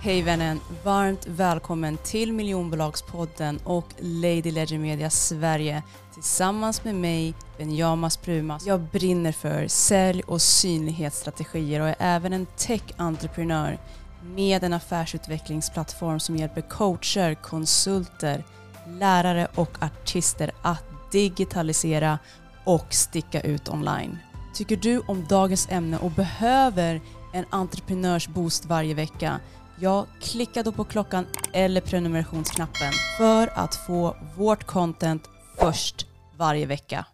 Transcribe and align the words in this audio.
Hej 0.00 0.22
vännen! 0.22 0.60
Varmt 0.84 1.26
välkommen 1.26 1.96
till 1.96 2.32
miljonbolagspodden 2.32 3.58
och 3.64 3.86
Lady 3.98 4.50
Legend 4.50 4.82
Media 4.82 5.10
Sverige 5.10 5.82
tillsammans 6.14 6.84
med 6.84 6.94
mig, 6.94 7.34
Benjamas 7.56 8.22
Brumas. 8.22 8.66
Jag 8.66 8.80
brinner 8.80 9.32
för 9.32 9.68
sälj 9.68 10.22
och 10.26 10.42
synlighetsstrategier 10.42 11.80
och 11.80 11.88
är 11.88 11.96
även 11.98 12.32
en 12.32 12.46
tech-entreprenör 12.46 13.78
med 14.22 14.64
en 14.64 14.72
affärsutvecklingsplattform 14.72 16.20
som 16.20 16.36
hjälper 16.36 16.60
coacher, 16.60 17.34
konsulter, 17.34 18.44
lärare 18.86 19.48
och 19.54 19.82
artister 19.82 20.50
att 20.62 20.84
digitalisera 21.12 22.18
och 22.64 22.86
sticka 22.94 23.40
ut 23.40 23.68
online. 23.68 24.18
Tycker 24.54 24.76
du 24.76 24.98
om 24.98 25.26
dagens 25.28 25.68
ämne 25.70 25.98
och 25.98 26.10
behöver 26.10 27.00
en 27.32 27.44
entreprenörsboost 27.50 28.64
varje 28.64 28.94
vecka? 28.94 29.40
Ja, 29.80 30.06
klicka 30.20 30.62
då 30.62 30.72
på 30.72 30.84
klockan 30.84 31.26
eller 31.52 31.80
prenumerationsknappen 31.80 32.92
för 33.18 33.50
att 33.54 33.74
få 33.74 34.16
vårt 34.36 34.64
content 34.64 35.28
först 35.58 36.06
varje 36.36 36.66
vecka. 36.66 37.06